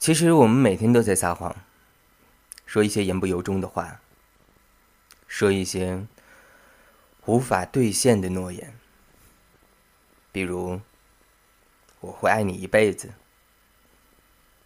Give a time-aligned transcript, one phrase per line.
[0.00, 1.54] 其实我们每天都在撒谎，
[2.64, 4.00] 说一些言不由衷的话，
[5.28, 6.06] 说一些
[7.26, 8.78] 无法兑现的诺言，
[10.32, 10.80] 比如
[12.00, 13.12] 我会爱你一辈子，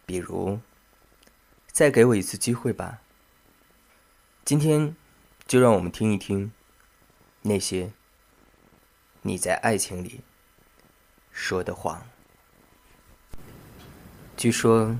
[0.05, 0.61] 比如
[1.67, 3.01] 再给我一次机会吧。
[4.45, 4.95] 今天
[5.45, 6.53] 就让我们听一听
[7.41, 7.91] 那些
[9.23, 10.21] 你在爱情里
[11.29, 12.07] 说的谎。
[14.37, 14.97] 据说。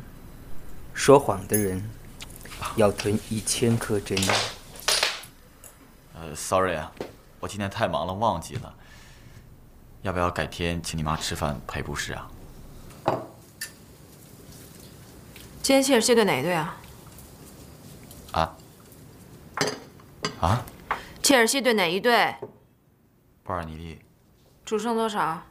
[0.96, 1.88] 说谎的人
[2.78, 4.18] 要吞一千颗针。
[6.16, 6.92] 呃，sorry 啊，
[7.42, 8.74] 我今天太忙了，忘记了。
[10.02, 12.32] 要不要改天请你妈吃饭赔不是啊？
[15.62, 16.78] 今天切尔西对哪一队啊？
[18.32, 18.58] 啊？
[20.40, 20.66] 啊？
[21.22, 22.34] 切尔西对哪一队？
[23.44, 24.02] 波尔尼利。
[24.64, 25.44] 主胜多少？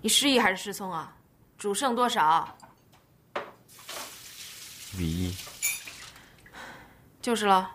[0.00, 1.14] 你失忆还是失聪啊？
[1.58, 2.56] 主胜多少？
[4.96, 5.34] 比一，
[7.22, 7.72] 就是了。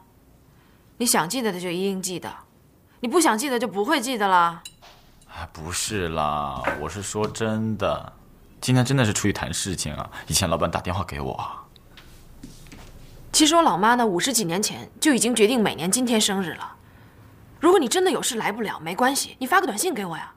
[0.97, 2.31] 你想记得的就一定记得，
[2.99, 4.61] 你不想记得就不会记得了。
[5.33, 8.13] 哎，不是啦，我是说真的，
[8.59, 10.11] 今天真的是出去谈事情啊。
[10.27, 11.49] 以前老板打电话给我。
[13.31, 16.75] 其实我老妈呢，五十几年前就已经决定每年今天生日了。
[17.59, 20.33] 如果你真的有事来不了，没关系，你发个短信给我呀。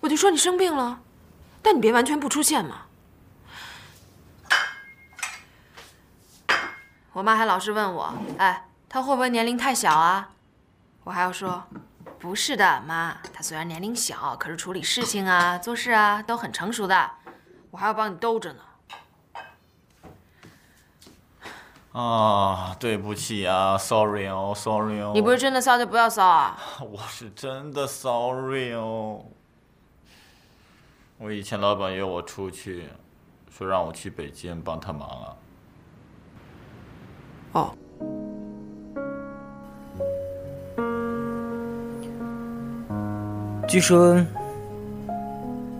[0.00, 1.00] 我就说你生病了，
[1.62, 2.83] 但你别完全不出现嘛。
[7.14, 10.30] 我妈还老是问我，哎，他会不会年龄太小啊？
[11.04, 11.62] 我还要说，
[12.18, 17.08] 不是的，妈，他虽然年龄小，可是处理事情啊、做事啊都很成熟的。
[17.70, 18.62] 我还要帮你兜着呢。
[21.92, 25.12] 啊，对不起啊，sorry 哦，sorry 哦。
[25.14, 26.58] 你不是真的骚就不要骚啊。
[26.82, 29.24] 我是真的 sorry 哦。
[31.18, 32.88] 我以前老板约我出去，
[33.56, 35.36] 说让我去北京帮他忙啊。
[37.54, 37.72] 哦，
[43.68, 44.20] 据说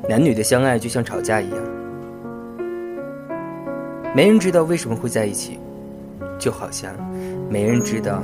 [0.09, 1.59] 男女的相爱就像吵架一样，
[4.15, 5.59] 没人知道为什么会在一起，
[6.38, 6.94] 就好像
[7.50, 8.22] 没人知道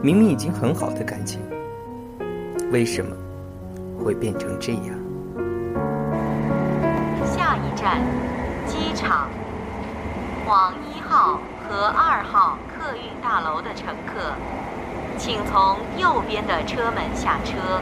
[0.00, 1.42] 明明已经很好的感情，
[2.70, 3.14] 为什么
[4.02, 4.84] 会变成这样。
[7.36, 8.00] 下一站，
[8.66, 9.28] 机场，
[10.48, 11.38] 往一号。
[11.68, 12.58] 和二号
[13.22, 14.34] 大楼的乘客，
[15.16, 17.80] 请从右边的车门下车。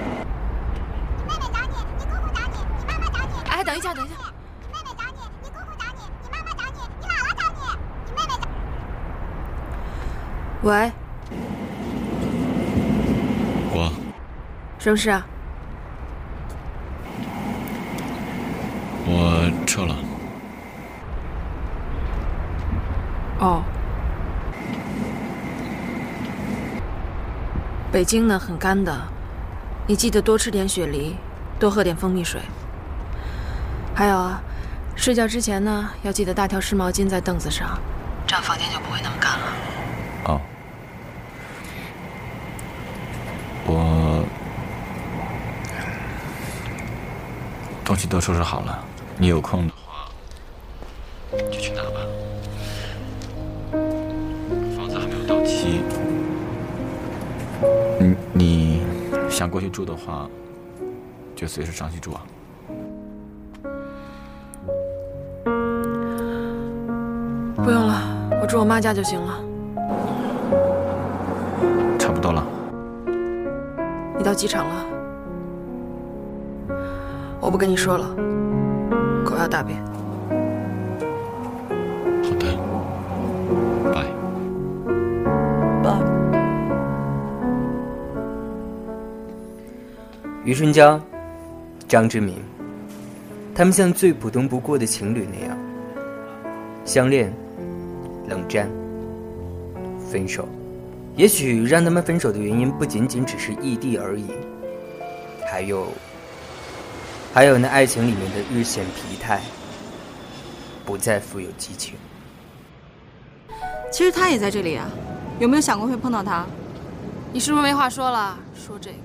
[1.26, 3.48] 妹妹找你，你姑姑找你，你妈妈找你。
[3.48, 4.14] 哎，等一下，等一下。
[4.70, 7.58] 妹妹找你，你姑姑找你，你妈妈找你，你姥姥找你，
[8.06, 8.48] 你妹妹找。
[10.62, 10.92] 喂。
[13.72, 13.90] 我。
[14.78, 15.26] 什么事啊？
[19.06, 19.96] 我撤了。
[23.40, 23.62] 哦。
[27.92, 28.96] 北京呢很干的，
[29.86, 31.16] 你记得多吃点雪梨，
[31.58, 32.40] 多喝点蜂蜜水。
[33.94, 34.40] 还有啊，
[34.94, 37.76] 睡觉之前呢要记得搭条湿毛巾在凳子上，
[38.28, 39.46] 这样房间就不会那么干了。
[40.26, 40.40] 哦，
[43.66, 44.24] 我
[47.84, 48.84] 东西都收拾好了，
[49.18, 50.08] 你有空的话
[51.32, 51.99] 就去拿吧。
[59.40, 60.28] 想过去住的话，
[61.34, 62.20] 就随时上去住啊。
[67.56, 69.40] 不用了，我住我妈家就行了。
[71.98, 72.46] 差不多了。
[74.18, 74.84] 你到机场了？
[77.40, 78.14] 我不跟你说了，
[79.24, 79.82] 狗要大便。
[90.50, 91.00] 余春娇、
[91.86, 92.34] 张之明，
[93.54, 95.56] 他们像最普通不过的情侣那样
[96.84, 97.32] 相恋、
[98.26, 98.68] 冷战、
[100.10, 100.48] 分手。
[101.14, 104.26] 也许让他们分手的原因不仅仅只是异地而已，
[105.48, 105.86] 还有，
[107.32, 109.40] 还有那爱情里面的日显疲态，
[110.84, 111.94] 不再富有激情。
[113.92, 114.90] 其实他也在这里啊，
[115.38, 116.44] 有没有想过会碰到他？
[117.32, 118.36] 你是不是没话说了？
[118.56, 118.96] 说这个？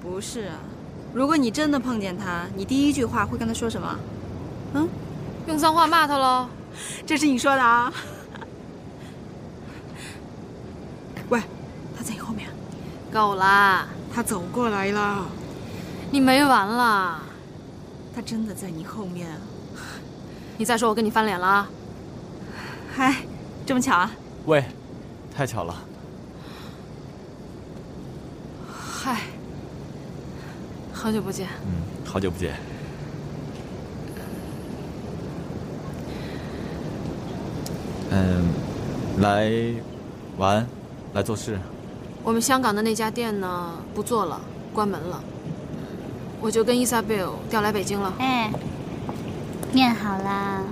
[0.00, 0.56] 不是啊。
[1.12, 3.98] 如果你真的碰见他，你第一句话会跟他说什么？
[4.74, 4.88] 嗯，
[5.46, 6.48] 用脏话骂他喽？
[7.04, 7.92] 这是你说的啊？
[11.28, 11.40] 喂，
[11.96, 12.48] 他在你后面。
[13.12, 15.26] 够了，他走过来了。
[16.12, 17.20] 你没完了。
[18.14, 19.28] 他真的在你后面。
[20.58, 21.68] 你再说我跟你翻脸了啊！
[22.94, 23.16] 嗨，
[23.66, 24.10] 这么巧啊？
[24.46, 24.64] 喂，
[25.34, 25.74] 太巧了。
[28.68, 29.22] 嗨，
[31.00, 31.48] 好久不见。
[31.64, 32.54] 嗯，好久不见。
[38.10, 38.44] 嗯，
[39.18, 39.50] 来
[40.36, 40.66] 玩，
[41.14, 41.58] 来做事。
[42.22, 44.38] 我们香港的那家店呢，不做了，
[44.74, 45.24] 关门了。
[46.38, 48.12] 我就跟伊莎贝尔调来北京了。
[48.18, 48.52] 哎，
[49.72, 50.62] 面好啦。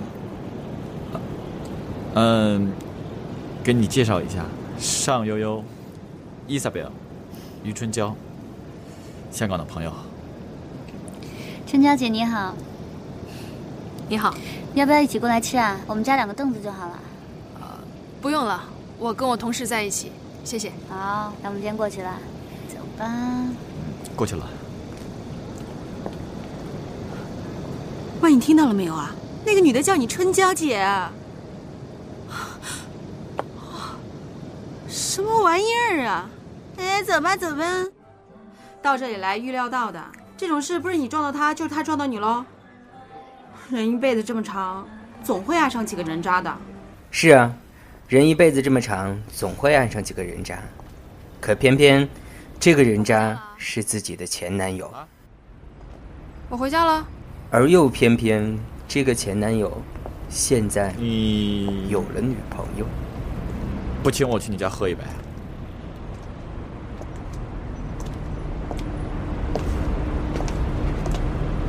[2.17, 2.71] 嗯，
[3.65, 4.45] 给你介绍一下，
[4.79, 5.65] 尚悠悠、
[6.47, 6.91] 伊莎贝尔、
[7.65, 8.15] 余春娇，
[9.31, 9.91] 香港的朋友。
[11.69, 12.55] 春娇姐你好，
[14.09, 14.35] 你好，
[14.73, 15.79] 要不要一起过来吃啊？
[15.87, 16.99] 我们加两个凳子就好了。
[18.23, 18.65] 不用了，
[18.99, 20.11] 我跟我同事在一起，
[20.45, 20.73] 谢谢。
[20.89, 22.15] 好，那我们先过去了，
[22.69, 23.07] 走吧。
[24.17, 24.49] 过去了。
[28.23, 29.15] 喂，你听到了没有啊？
[29.45, 31.13] 那个女的叫你春娇姐啊。
[34.89, 36.31] 什么玩意儿啊！
[36.79, 37.85] 哎，走吧走吧，
[38.81, 40.03] 到这里来预料到的，
[40.39, 42.45] 这种事不是你撞到他，就是他撞到你喽。
[43.69, 44.87] 人一辈子这么长，
[45.25, 46.57] 总会爱上几个人渣的。
[47.11, 47.53] 是啊，
[48.07, 50.61] 人一辈子这么长，总会爱上几个人渣，
[51.41, 52.09] 可偏偏
[52.61, 54.89] 这个人渣是自己的前男友，
[56.49, 57.05] 我回家了。
[57.51, 58.57] 而又偏偏
[58.87, 59.83] 这个前男友
[60.29, 62.87] 现在你有了女朋友。
[64.05, 65.03] 不请我去你家喝一杯？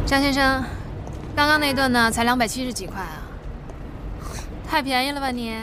[0.10, 0.66] 张先生，
[1.36, 3.22] 刚刚那顿呢，才两百七十几块啊，
[4.68, 5.56] 太便宜了吧你？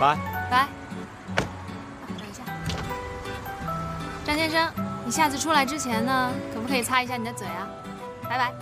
[0.00, 0.18] 拜。
[0.50, 0.66] 拜，
[2.18, 2.42] 等一下，
[4.24, 4.68] 张先生，
[5.04, 7.68] 你下次出来之前呢，可不可以擦一下你的嘴啊？
[8.28, 8.52] 拜拜。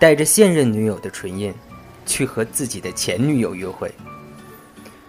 [0.00, 1.54] 带着现任女友的唇印，
[2.04, 3.94] 去和自己的前女友约会，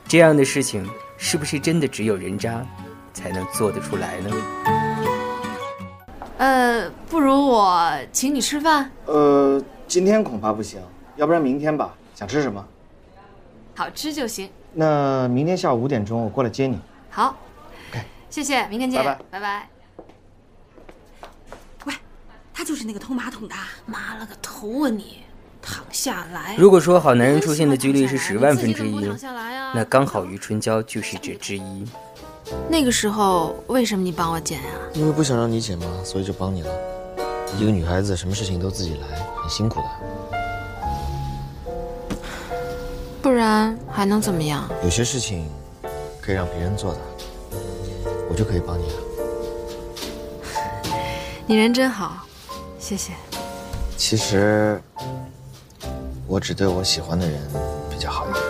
[0.07, 0.87] 这样的事情
[1.25, 2.63] 是不是真的只有人渣
[3.11, 4.29] 才能做得出来呢？
[6.37, 8.91] 呃，不如我请你吃饭。
[9.07, 10.79] 呃，今天恐怕不行，
[11.15, 11.95] 要不然明天吧。
[12.13, 12.63] 想吃什么？
[13.75, 14.47] 好吃就行。
[14.71, 16.79] 那明天下午五点钟我过来接你。
[17.09, 17.35] 好。
[18.29, 19.03] 谢谢，明天见。
[19.03, 19.19] 拜拜。
[19.31, 19.69] 拜拜。
[21.85, 21.93] 喂，
[22.53, 23.55] 他就是那个偷马桶的。
[23.87, 25.23] 妈了个头啊你！
[25.65, 26.55] 躺下来。
[26.57, 29.11] 如果说好男人出现的几率是十万分之一，
[29.73, 31.83] 那刚好余春娇就是这之一。
[32.69, 34.93] 那个时候为什么你帮我剪呀、啊？
[34.93, 36.69] 因为不想让你剪嘛，所以就帮你了。
[37.57, 39.07] 一个女孩子什么事情都自己来，
[39.41, 39.85] 很辛苦的。
[43.21, 44.69] 不然还能怎么样？
[44.83, 45.49] 有些事情
[46.21, 46.99] 可以让别人做的，
[48.29, 48.93] 我就可以帮你了。
[51.47, 52.23] 你人真好，
[52.77, 53.13] 谢谢。
[53.97, 54.79] 其实
[56.27, 57.39] 我只对我喜欢的人
[57.89, 58.43] 比较好一点。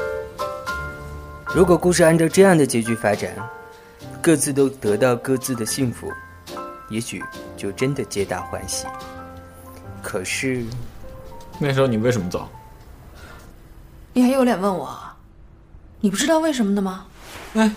[1.54, 3.36] 如果故事按照这样的结局发展，
[4.22, 6.12] 各自都得到各自的幸福，
[6.90, 7.22] 也许
[7.58, 8.88] 就真的皆大欢喜。
[10.02, 10.66] 可是，
[11.60, 12.48] 那时候你为什么走？
[14.14, 14.98] 你还有脸问我？
[16.00, 17.06] 你不知道为什么的吗？
[17.56, 17.70] 哎，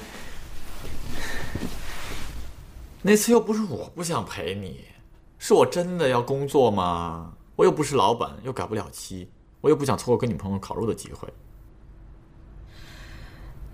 [3.02, 4.84] 那次又不是我不想陪你，
[5.38, 7.32] 是我真的要工作嘛？
[7.56, 9.28] 我又不是老板，又改不了期，
[9.60, 11.28] 我又不想错过跟女朋友烤肉的机会。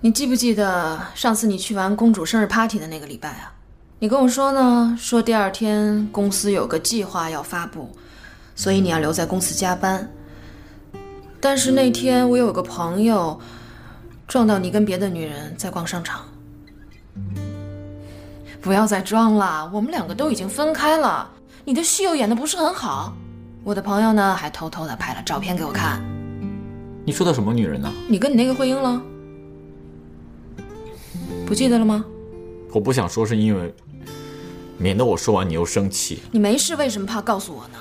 [0.01, 3.53] 你记不记得上次你去完公主生日 party 的那个礼拜啊？
[3.99, 7.91] 你跟我说呢，说第二天公司有个计划要发布，
[8.55, 10.07] 所以你要留在公司加班。
[11.41, 13.41] 但是那天我有个朋友
[14.27, 16.21] 撞到你跟别的女人在逛商场。
[18.61, 21.31] 不要再装了，我们两个都已经分开了。
[21.65, 23.15] 你的戏又演的不是很好，
[23.65, 26.05] 我的朋友呢还偷偷的拍了照片给我看。
[27.03, 27.91] 你说的什么女人呢？
[28.07, 29.03] 你跟你那个慧英了？
[31.47, 32.05] 不记得了吗？
[32.73, 33.75] 我不想说，是因为
[34.77, 36.21] 免得我说完你又生气。
[36.31, 37.79] 你没事，为什么怕告诉我呢？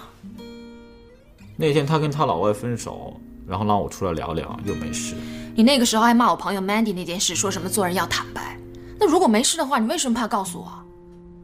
[1.58, 5.16] 那天他跟他老外分手，然后让我出来聊聊，又没事。
[5.54, 8.58] 你那个时候还骂我朋友 Mandy 那件事，说什么做人要坦白。
[8.98, 10.72] 那如果没事的话，你为什么怕告诉我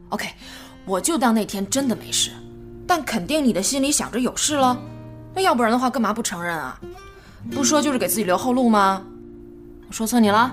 [0.08, 0.28] ？OK，
[0.86, 2.30] 我就当那天真的没事，
[2.90, 4.76] 但肯定你的心里想着有事了。
[5.32, 6.76] 那要不然的话，干嘛不承认啊？
[7.52, 9.00] 不说就是给自己留后路吗？
[9.86, 10.52] 我说错你了？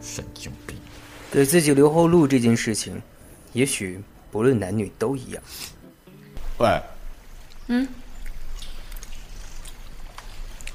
[0.00, 0.76] 神经病！
[1.28, 3.02] 给自己留后路这件事情，
[3.52, 5.42] 也许不论男女都一样。
[6.58, 6.82] 喂，
[7.66, 7.88] 嗯，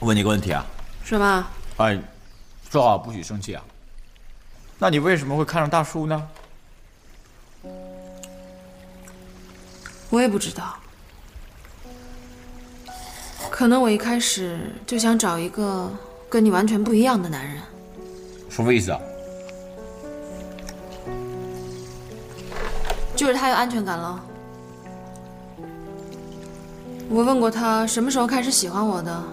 [0.02, 0.66] 问你个问题啊。
[1.06, 1.48] 什么？
[1.78, 1.98] 哎，
[2.70, 3.64] 说好不许生气啊。
[4.78, 6.28] 那你为什么会看上大叔呢？
[10.12, 10.76] 我也不知道，
[13.50, 15.90] 可能我一开始就想找一个
[16.30, 17.58] 跟你完全不一样的男人。
[18.50, 19.00] 什么意思啊？
[23.16, 24.22] 就是他有安全感了。
[27.10, 29.24] 我问过他什么时候开始喜欢我的，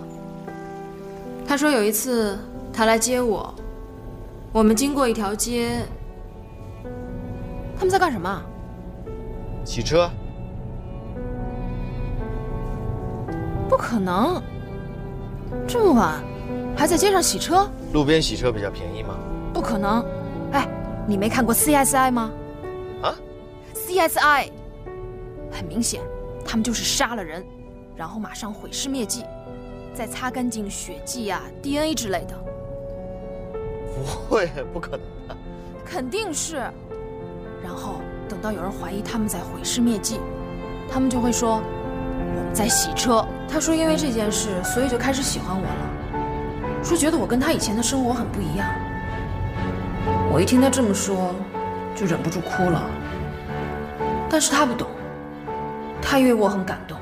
[1.47, 2.39] 他说有一次
[2.73, 3.53] 他来接我，
[4.53, 5.81] 我们经过一条街，
[7.77, 8.41] 他们在干什么？
[9.65, 10.09] 骑车，
[13.69, 14.43] 不可能，
[15.67, 16.23] 这么晚
[16.77, 17.69] 还在街上洗车？
[17.93, 19.17] 路边洗车比较便宜吗？
[19.53, 20.05] 不可能！
[20.53, 20.67] 哎，
[21.07, 22.31] 你没看过 CSI 吗？
[23.03, 23.15] 啊
[23.75, 24.51] ？CSI，
[25.51, 26.01] 很明显，
[26.45, 27.45] 他们就是杀了人，
[27.97, 29.25] 然后马上毁尸灭迹，
[29.95, 32.35] 再擦干净血迹啊、DNA 之类的。
[33.95, 35.37] 不会，不可能的。
[35.85, 36.57] 肯定是。
[37.63, 37.97] 然后
[38.29, 40.21] 等到有人怀疑他们在毁尸灭迹，
[40.91, 41.61] 他们就会说
[42.53, 43.27] 在洗车。
[43.49, 48.69] 他说因为这件事，所以就开始喜欢我了，说觉得我跟他以前的生活很不一样。
[50.31, 51.35] 我一听他这么说，
[51.95, 52.83] 就忍不住哭了。
[54.31, 54.87] 但是他不懂，
[56.03, 56.99] 他以为我很感动。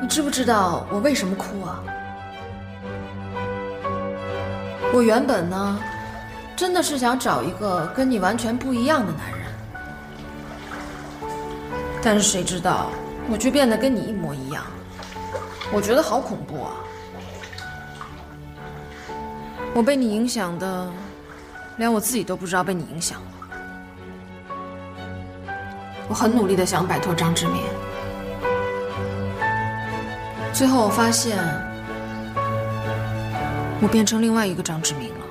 [0.00, 1.82] 你知不知道我为什么哭啊？
[4.92, 5.78] 我原本呢，
[6.54, 9.40] 真的是想找一个跟你完全不一样的男人，
[12.02, 12.90] 但是谁知道
[13.28, 14.64] 我却变得跟你一模一样，
[15.72, 16.72] 我觉得好恐怖啊！
[19.74, 20.90] 我被你影响的。
[21.78, 23.28] 连我自己都不知道被你影响了。
[26.08, 27.62] 我很努力的想摆脱张志明，
[30.54, 31.36] 最后我发现，
[33.82, 35.26] 我变成另外一个张志明了。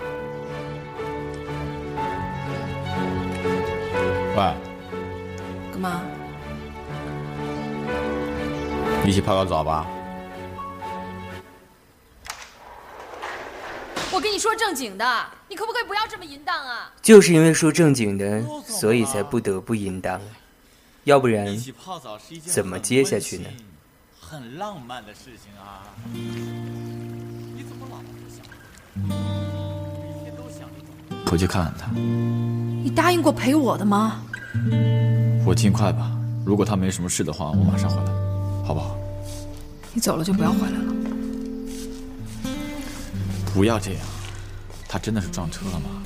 [4.38, 4.54] 喂，
[5.72, 6.02] 干嘛？
[9.06, 9.86] 一起泡个澡吧。
[14.12, 16.92] 我跟你说正经的，你可不可以不要这么淫荡啊？
[17.02, 20.20] 就是因为说正经的，所以才不得不淫荡，
[21.04, 21.46] 要不然
[22.46, 23.50] 怎么接下去呢？
[24.20, 25.84] 很浪漫的事情啊！
[26.12, 28.44] 你怎么老不想？
[28.96, 31.92] 每天都想着回去看看他。
[31.92, 34.24] 你答应过陪我的吗？
[35.46, 36.10] 我尽快吧。
[36.46, 38.12] 如果他没什么事的话，我马上回来，
[38.66, 38.98] 好不好？
[39.94, 40.94] 你走了就不要回来了。
[43.54, 44.02] 不要这样，
[44.90, 46.04] 他真的是撞车了吗？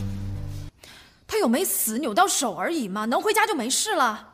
[1.25, 4.33] 他又没死，扭到手而已嘛，能回家就没事了。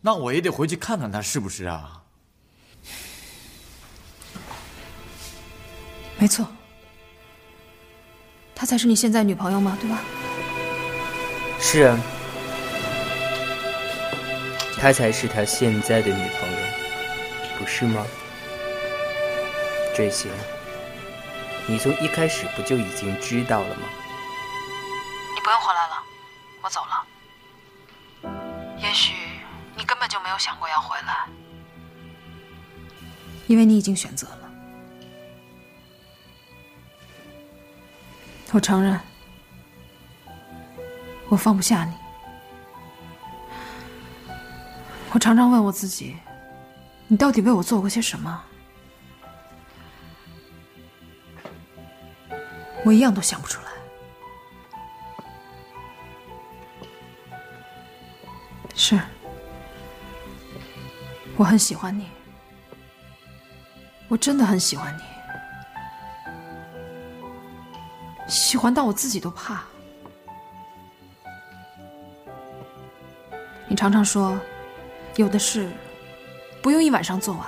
[0.00, 2.02] 那我也得回去看看他是不是啊？
[6.18, 6.46] 没错，
[8.54, 9.76] 她才是你现在女朋友嘛？
[9.80, 10.00] 对吧？
[11.60, 11.98] 是啊，
[14.78, 16.55] 她才是他现在的女朋友，
[17.58, 18.04] 不是吗？
[19.94, 20.30] 这些。
[21.66, 23.82] 你从一开始不就已经知道了吗？
[25.34, 26.02] 你不用回来了，
[26.62, 27.06] 我走了。
[28.78, 29.14] 也许
[29.76, 31.26] 你根本就没有想过要回来，
[33.46, 34.50] 因为你已经选择了。
[38.52, 39.00] 我承认，
[41.28, 41.94] 我放不下你。
[45.10, 46.16] 我常常问我自己，
[47.08, 48.42] 你到底为我做过些什么？
[52.84, 53.66] 我一样都想不出来。
[58.74, 59.00] 是，
[61.36, 62.08] 我很喜欢你，
[64.08, 65.02] 我真的很喜欢你，
[68.28, 69.62] 喜欢到我自己都怕。
[73.68, 74.38] 你常常说，
[75.16, 75.70] 有的事
[76.66, 77.46] 不用一晚上做完，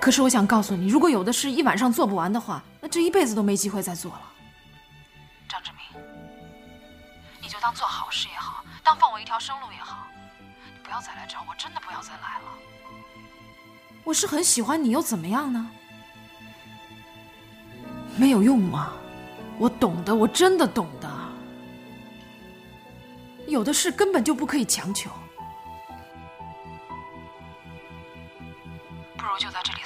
[0.00, 4.22] 可是我想告诉你，如果有的事一晚上做不完的话，那这一辈子都没机会再做了。
[5.48, 6.00] 张志明，
[7.42, 10.06] 你就当做好事也好，当放我一条生路也好，
[10.72, 12.44] 你不要再来找我，真的不要再来了。
[14.04, 15.68] 我是很喜欢你，又怎么样呢？
[18.16, 18.92] 没有用吗？
[19.58, 21.10] 我懂的，我真的懂的。
[23.48, 25.10] 有的事根本就不可以强求，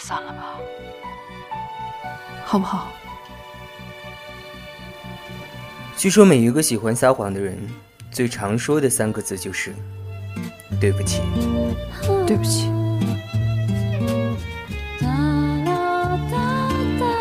[0.05, 0.59] 就在这里散了吧，
[2.45, 2.89] 好不好？
[5.97, 7.59] 据说每一个喜欢撒谎的人，
[8.11, 9.75] 最常说的三个字就是
[10.79, 11.23] “对不起，
[12.27, 12.71] 对不起”。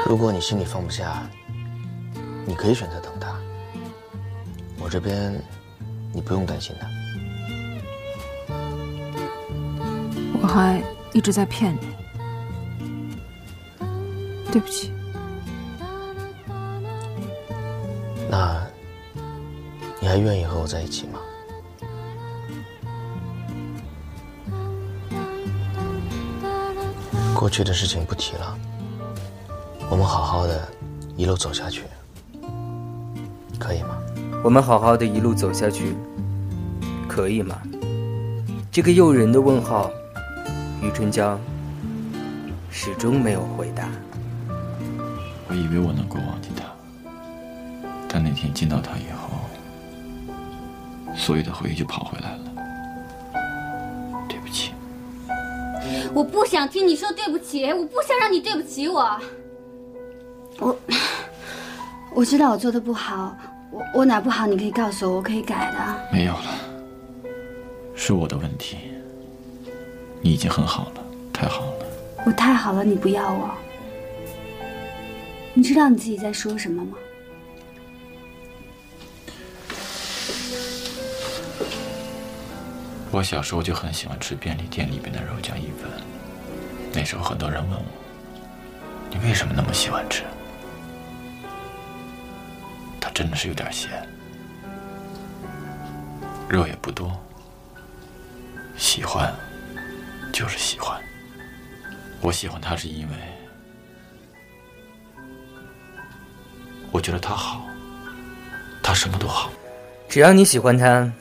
[0.06, 1.24] 如果你心里放不下，
[2.46, 3.34] 你可以选择等他。
[4.78, 5.34] 我这边，
[6.14, 6.86] 你不用担心的。
[10.42, 11.88] 我还一直在骗你，
[14.54, 14.92] 对不起。
[18.30, 18.64] 那，
[20.00, 21.20] 你还愿意和我在一起吗？
[27.34, 28.56] 过去的事情不提了，
[29.90, 30.70] 我们好好的
[31.18, 31.86] 一路走下去，
[33.58, 33.98] 可以吗？
[34.44, 35.96] 我们好好的一路走下去，
[37.08, 37.60] 可以吗？
[38.72, 39.90] 这个诱人的问号，
[40.80, 41.40] 余春娇
[42.70, 43.90] 始终没有回答。
[45.54, 46.64] 我以为我能够忘记他，
[48.10, 49.30] 但那天见到他以后，
[51.16, 52.40] 所有的回忆就跑回来了。
[54.28, 54.72] 对不起，
[56.12, 59.16] 我不想听你说对不起，我不想让你对不起我。
[60.58, 60.76] 我
[62.16, 63.38] 我知道我做的不好，
[63.70, 65.78] 我我哪不好你可以告诉我，我可以改的。
[66.12, 66.50] 没有了，
[67.94, 68.78] 是我的问题。
[70.20, 71.86] 你已经很好了，太好了。
[72.26, 73.52] 我太好了，你不要我。
[75.56, 76.98] 你知道你自己在说什么吗？
[83.12, 85.92] 我小时候就很喜欢吃便利店里边的肉酱意粉。
[86.92, 87.86] 那时候很多人问我，
[89.12, 90.24] 你为什么那么喜欢吃？
[93.00, 93.92] 它真的是有点咸，
[96.50, 97.16] 肉也不多。
[98.76, 99.32] 喜欢，
[100.32, 101.00] 就是喜欢。
[102.22, 103.14] 我喜欢它是因为，
[106.94, 107.60] 我觉得他好，
[108.84, 109.50] 他什么都好。
[110.08, 111.12] 只要你喜欢他，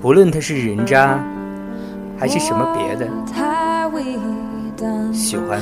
[0.00, 1.18] 不论他是人渣
[2.16, 3.10] 还是什么别的，
[5.12, 5.60] 喜欢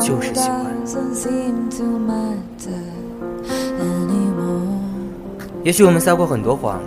[0.00, 0.66] 就是喜欢。
[5.62, 6.82] 也许我们撒过很多谎，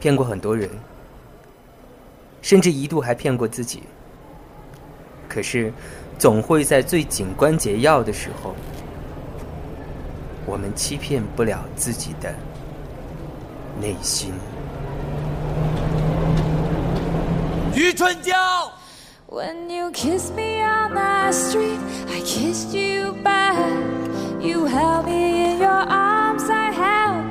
[0.00, 0.66] 骗过很多人，
[2.40, 3.82] 甚至一度还骗过自己。
[5.28, 5.70] 可是，
[6.18, 8.54] 总会在最紧关节要的时候，
[10.52, 12.30] 我们欺骗不了自己的
[13.80, 14.34] 内心。
[17.74, 18.34] 余春娇。
[19.30, 23.56] When you kiss me on the street, I kissed you back.
[24.42, 27.21] You held me in your arms, I held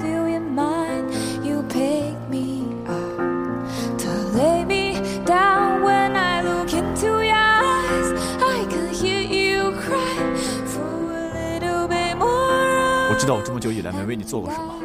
[13.31, 14.75] 道我这么久以来没为你做过什么.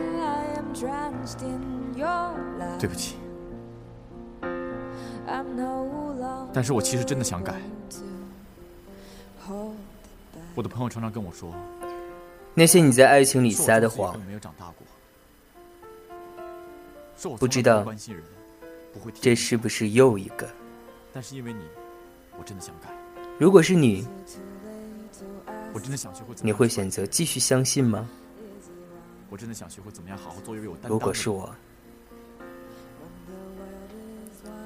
[2.79, 3.17] 对不起。
[6.55, 7.61] 但是我其实真的想改。
[10.55, 11.53] 我的朋友常常跟我说，
[12.55, 14.73] 那些你在爱情里撒的谎没有长大
[17.21, 17.85] 过，不知道
[19.21, 20.49] 这是不是又一个？
[21.13, 21.63] 但是因为你，
[22.39, 22.91] 我真的想改，
[23.39, 24.07] 如果是你，
[25.73, 28.09] 我真的想学会你会选择继续相信吗？
[29.29, 30.99] 我真的想学会怎么样好好做一位有担当的如。
[30.99, 31.55] 果是我，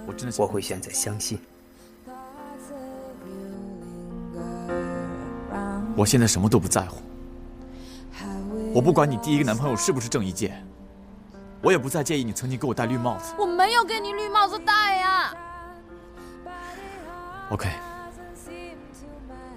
[0.07, 1.41] 我真的我会选择相信。
[5.97, 7.03] 我现在什么都不在乎，
[8.73, 10.65] 我不管你第一个男朋友是不是郑伊健，
[11.63, 13.35] 我也不再介意你曾经给我戴绿帽子。
[13.39, 15.35] 我没有给你绿帽子戴呀。
[17.51, 17.69] OK，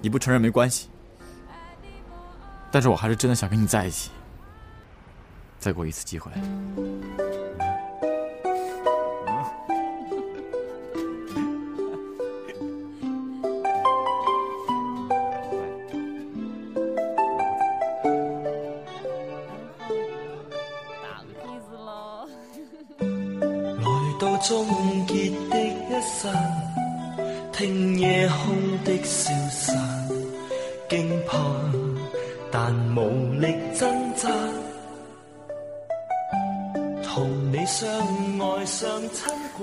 [0.02, 0.88] 你不承认没关系，
[2.70, 4.10] 但是我还是真的想跟你在一起。
[5.64, 6.30] 再给我一次机会。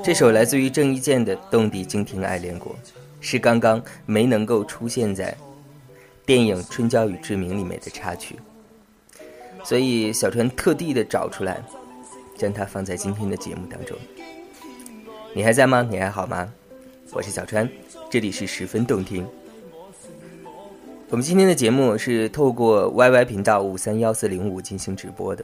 [0.04, 2.74] 这首来自于郑伊健的《动地惊天爱恋过》，
[3.20, 5.36] 是刚刚没能够出现在
[6.26, 8.40] 电影《春娇与志明》里面的插曲，
[9.64, 11.62] 所以小川特地的找出来，
[12.38, 13.98] 将它放在今天的节目当中。
[15.34, 15.86] 你还在吗？
[15.90, 16.52] 你还好吗？
[17.12, 17.70] 我是小川，
[18.10, 19.28] 这里是十分动听。
[21.10, 25.44] 我们今天的节目是透过 YY 频道五三幺四零五进行直播的。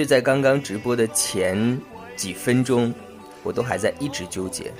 [0.00, 1.78] 就在刚刚直播的前
[2.16, 2.90] 几分钟，
[3.42, 4.72] 我都还在一直纠结，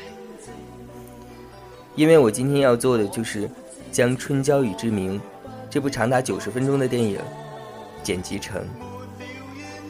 [1.95, 3.47] 因为我今天要做的就是
[3.93, 5.19] 将《春娇与志明》
[5.69, 7.19] 这部长达九十分钟的电影
[8.03, 8.67] 剪辑成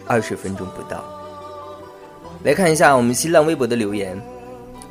[0.04, 1.04] 二十分钟不到。
[2.42, 4.20] 来看一下我们新浪微博的留言，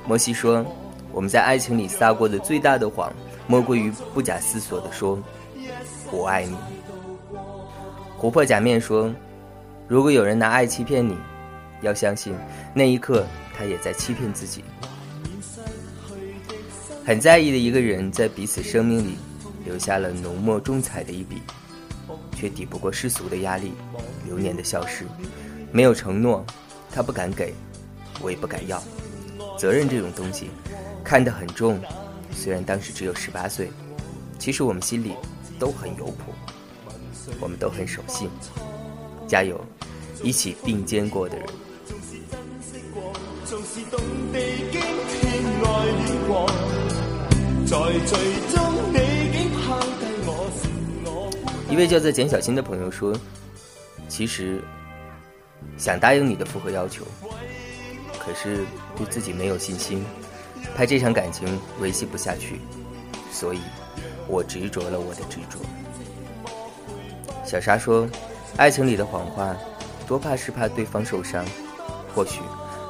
[0.07, 0.65] 摩西说
[1.11, 3.11] ：“我们在爱情里撒过的最大的谎，
[3.45, 5.19] 莫过于不假思索地说
[6.13, 6.55] “我爱你”。
[8.17, 9.13] 琥珀假面说
[9.89, 11.17] ：“如果有人拿爱欺骗你，
[11.81, 12.35] 要相信
[12.75, 13.25] 那一刻
[13.57, 14.63] 他也在欺骗自己。”
[17.03, 19.17] 很在意的一个人，在彼此生命里
[19.65, 21.41] 留下了浓墨重彩的一笔，
[22.35, 23.73] 却抵不过世俗的压力，
[24.27, 25.07] 流年的消失。
[25.71, 26.45] 没有承诺，
[26.91, 27.51] 他不敢给，
[28.21, 28.79] 我也不敢要。
[29.57, 30.51] 责任这种东西，
[31.03, 31.81] 看得很重。
[32.31, 33.71] 虽然当时只有十八岁，
[34.37, 35.13] 其实我们心里
[35.57, 36.31] 都很有谱，
[37.39, 38.29] 我们都很守信。
[39.29, 39.63] 加油，
[40.23, 41.45] 一起并肩过的人。
[51.69, 53.15] 一位叫做简小新的朋友说
[54.09, 54.59] ：“其实
[55.77, 57.05] 想答应你的复合要求，
[58.17, 58.65] 可是
[58.97, 60.03] 对自己没有信心，
[60.75, 61.47] 怕这场感情
[61.79, 62.59] 维系不下去，
[63.31, 63.59] 所以
[64.27, 65.59] 我执着了我的执着。”
[67.45, 68.09] 小沙说
[68.57, 69.55] ：“爱情里的谎话，
[70.07, 71.45] 多怕是怕对方受伤。
[72.13, 72.41] 或许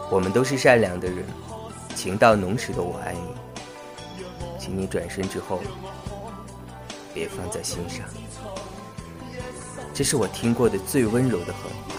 [0.09, 1.23] 我们都是善良的人，
[1.95, 3.19] 情到浓时的我爱你。”
[4.59, 5.61] 请你转身之后，
[7.13, 8.05] 别放在心上。
[9.93, 11.95] 这是我听过的最温柔的狠话。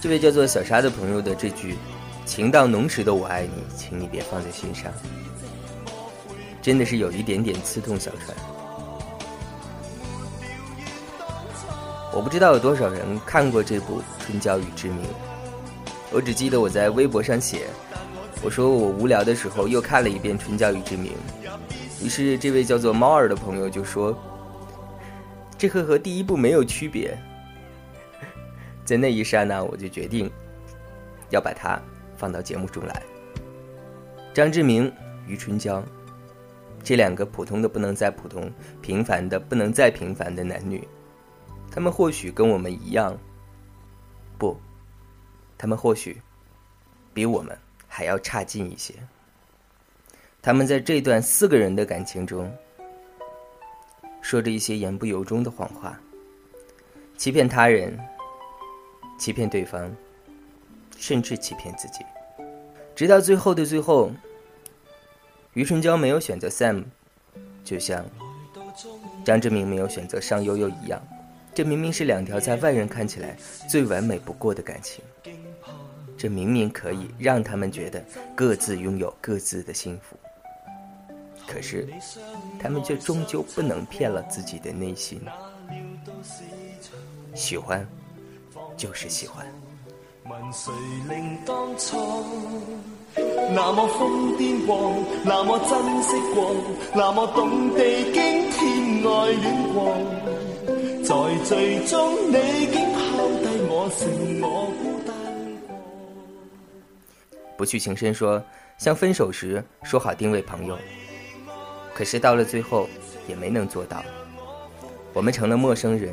[0.00, 1.76] 这位叫做小沙的朋友的这句
[2.26, 4.92] “情到浓时的我爱你，请你别放在心上”，
[6.60, 8.53] 真的是有一点点刺痛小川。
[12.14, 14.98] 我不知道有多少人看过这部《春娇与志明》，
[16.12, 17.66] 我只记得我在微博上写。
[18.40, 21.12] 我说我无聊的时候又看了一遍《春娇与志明》，
[22.04, 24.16] 于是这位叫做猫儿的朋友就说
[25.58, 27.18] ：“这和和第一部没有区别。
[28.86, 30.30] ”在那一刹那，我就决定
[31.30, 31.76] 要把它
[32.16, 33.02] 放到节目中来。
[34.32, 34.92] 张志明
[35.26, 35.82] 余春娇
[36.80, 38.48] 这两个普通的不能再普通、
[38.80, 40.86] 平凡的不能再平凡的男女，
[41.74, 43.18] 他们或许跟我们一样，
[44.38, 44.56] 不，
[45.58, 46.22] 他们或许
[47.12, 47.58] 比我们。
[47.96, 48.92] 还要差劲一些。
[50.42, 52.52] 他们在这段四个人的感情中，
[54.20, 55.96] 说着一些言不由衷的谎话，
[57.16, 57.96] 欺骗他人，
[59.16, 59.94] 欺骗对方，
[60.96, 62.04] 甚至欺骗自己。
[62.96, 64.10] 直到最后的最后，
[65.52, 66.82] 余春娇没有选择 Sam，
[67.62, 68.04] 就像
[69.24, 71.00] 张志明没有选择尚悠悠一样，
[71.54, 73.36] 这明明是两条在外人看起来
[73.68, 75.04] 最完美不过的感情。
[76.16, 78.02] 这明明可以让他们觉得
[78.34, 80.16] 各自拥有各自的幸福，
[81.46, 81.86] 可是
[82.58, 85.20] 他们却终究不能骗了自己的内心。
[87.34, 87.86] 喜欢，
[88.76, 89.46] 就是喜欢。
[93.52, 96.56] 那么疯癫过，那么珍惜过，
[96.94, 99.94] 那么懂地经天爱恋过，
[101.14, 102.98] 在最终你竟抛
[103.38, 105.14] 低我，剩我孤单。
[107.56, 108.42] 不去情深说，
[108.78, 110.76] 像分手时说好定位朋友，
[111.94, 112.88] 可是到了最后
[113.28, 114.02] 也没能做到。
[115.12, 116.12] 我们成了陌生人，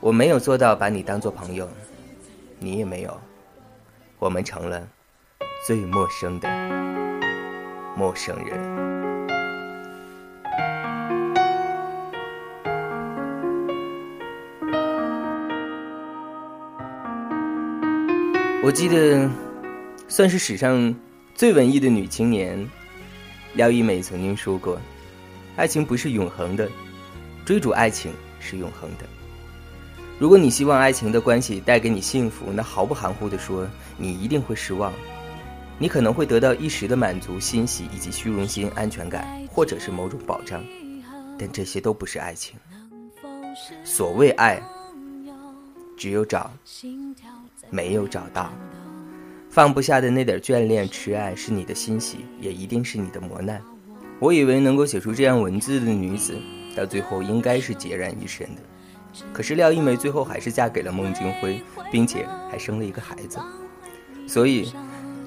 [0.00, 1.68] 我没有做到把你当做朋友，
[2.58, 3.20] 你也没有，
[4.18, 4.88] 我们成了
[5.66, 6.48] 最陌生的
[7.94, 8.97] 陌生人。
[18.68, 19.26] 我记得。
[20.08, 20.94] 算是史上
[21.34, 22.68] 最文艺的女青年，
[23.54, 24.78] 廖一梅曾经说过
[25.56, 26.68] ：“爱情不是永恒的，
[27.46, 29.06] 追逐爱情是永恒的。
[30.18, 34.92] 如果你希望爱情的关系带给你幸福，那毫不含糊的说，你一定会失望。
[35.78, 40.62] 你可能会得到一时的满足、欣喜以及虚荣心、安全感，或者是某种保障，
[41.38, 42.54] 但这些都不是爱情。
[43.82, 44.62] 所谓爱，
[45.96, 46.50] 只有找，
[47.70, 48.52] 没有找到。”
[49.50, 53.60] 放不下的那点眷恋、痴爱，是你的欣喜，也一定是你的磨难。
[54.20, 56.36] 我以为能够写出这样文字的女子，
[56.76, 58.62] 到最后应该是孑然一身的。
[59.32, 63.38] 可是廖一梅最后还是嫁给了孟京辉，并且还生了一个孩子。
[64.26, 64.72] 所以，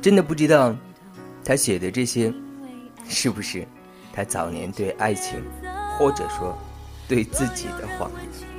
[0.02, 0.76] 真的不知道，
[1.44, 2.32] 她写的这些，
[3.08, 3.68] 是不是
[4.14, 5.42] 她早年对爱情，
[5.98, 6.56] 或者说
[7.08, 8.51] 对自己的谎言？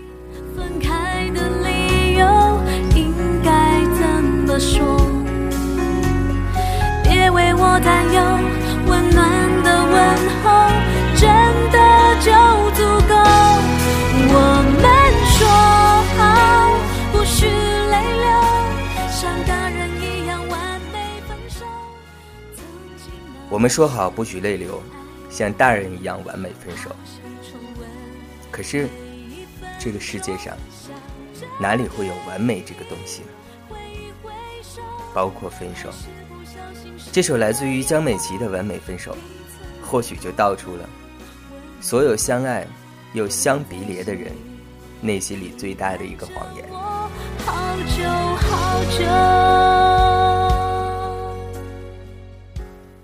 [4.63, 4.97] 说？
[7.03, 8.21] 别为我担忧，
[8.87, 9.19] 温暖
[9.63, 9.97] 的问
[10.43, 10.45] 候
[11.17, 11.29] 真
[11.71, 11.77] 的
[12.21, 12.31] 就
[12.77, 13.13] 足够。
[14.35, 14.37] 我
[14.79, 14.81] 们
[15.29, 15.39] 说
[16.17, 16.21] 好
[17.13, 17.47] 不许
[17.91, 18.31] 泪流，
[19.11, 20.97] 像大人一样完美
[21.29, 21.67] 分手。
[23.51, 24.83] 我们说好不许泪流，
[25.29, 26.91] 像大人一样完美分手。
[28.51, 28.89] 可是，
[29.79, 30.57] 这个世界上
[31.59, 33.29] 哪里会有完美这个东西呢？
[35.15, 35.91] 包括分手。
[37.11, 39.13] 这首来自于江美琪的《完美分手》，
[39.87, 40.89] 或许就道出了
[41.81, 42.67] 所有相爱
[43.13, 44.33] 又相别离的人
[45.01, 46.65] 内心里最大的一个谎言。
[47.45, 49.05] 好久好久。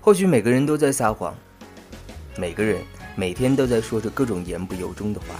[0.01, 1.35] 或许每个人都在撒谎，
[2.35, 2.81] 每个人
[3.15, 5.35] 每天都在说着各种言不由衷的话。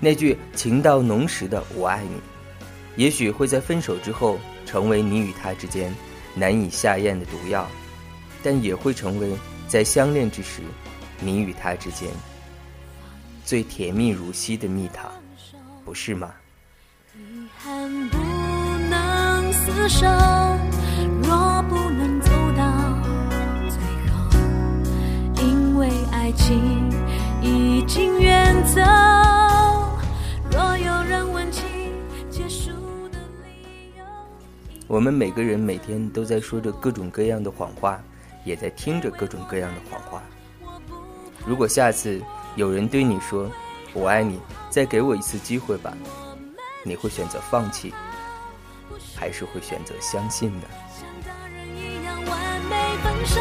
[0.00, 2.20] 那句情到浓时的“我爱你”，
[2.96, 5.94] 也许会在分手之后成为你与他之间
[6.34, 7.66] 难以下咽的毒药，
[8.42, 9.36] 但也会成为
[9.68, 10.62] 在相恋之时
[11.20, 12.08] 你与他之间
[13.44, 15.10] 最甜蜜如昔的蜜糖，
[15.84, 16.30] 不是吗？
[17.14, 18.18] 遗憾不
[18.88, 20.06] 能厮守，
[21.22, 22.64] 若不能走到
[23.68, 23.78] 最
[24.10, 24.14] 后，
[25.42, 26.90] 因为爱情
[27.40, 28.80] 已经远走。
[30.50, 31.43] 若有人问
[34.86, 37.98] 我们每个人每天都在说着各种各样的谎话，
[38.44, 40.22] 也在听着各种各样的谎话。
[41.46, 42.20] 如果下次
[42.54, 43.50] 有人对你说
[43.94, 45.96] “我爱你”，再给我一次机会吧，
[46.84, 47.94] 你会选择放弃，
[49.16, 50.66] 还是会选择相信呢？
[51.74, 53.40] 一样完美分手，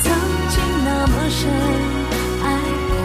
[0.00, 0.12] 曾
[0.48, 1.50] 经那么深
[2.42, 2.46] 爱
[2.88, 2.96] 过，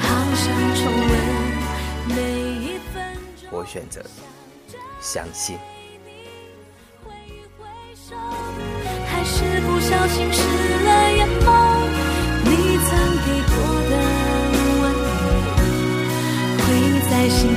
[0.00, 2.20] 好想重温每
[2.66, 3.48] 一分钟。
[3.52, 4.02] 我选择
[5.00, 5.56] 相信。
[9.42, 10.40] 是不小心湿
[10.84, 11.50] 了眼眸，
[12.44, 12.90] 你曾
[13.24, 13.54] 给过
[13.90, 13.92] 的
[14.80, 15.26] 温柔，
[16.58, 16.64] 会
[17.10, 17.54] 在心里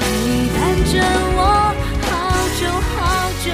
[0.00, 0.02] 陪
[0.52, 0.94] 伴着
[1.34, 1.40] 我
[2.02, 2.08] 好
[2.60, 2.60] 久
[2.92, 2.96] 好
[3.44, 3.48] 久。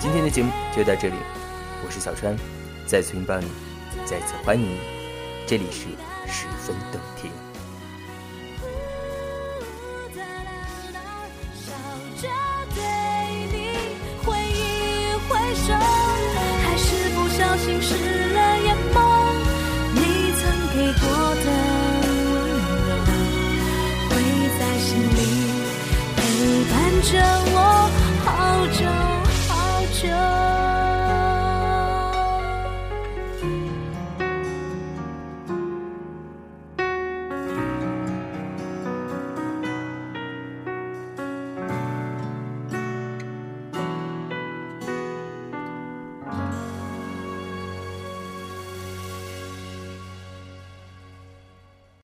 [0.00, 1.14] 今天的节目就到这里，
[1.84, 2.36] 我是小川，
[2.86, 3.48] 再次拥抱你，
[4.04, 4.78] 再次欢迎你，
[5.46, 5.88] 这里是
[6.26, 7.30] 十分动听。
[27.02, 27.90] 着我
[28.24, 29.01] 好久。